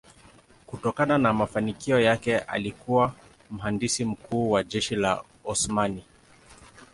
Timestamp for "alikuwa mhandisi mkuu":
2.39-4.51